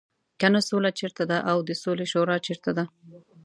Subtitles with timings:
[0.39, 2.85] کنه سوله چېرته ده او د سولې شورا چېرته ده.